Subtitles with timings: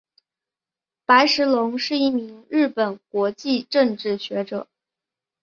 [1.05, 4.67] 白石隆是一名日本国际政治学者。